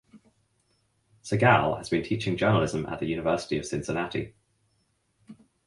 [1.23, 4.33] Segal has been teaching journalism at the University of Cincinnati.